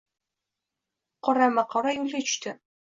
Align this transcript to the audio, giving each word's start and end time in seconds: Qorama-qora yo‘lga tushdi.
Qorama-qora 1.29 1.97
yo‘lga 2.01 2.27
tushdi. 2.29 2.61